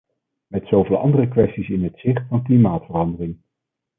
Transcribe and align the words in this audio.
Met 0.47 0.67
zoveel 0.67 0.97
andere 0.97 1.27
kwesties 1.27 1.69
in 1.69 1.83
het 1.83 1.99
zicht 1.99 2.23
van 2.29 2.43
klimaatverandering? 2.43 3.37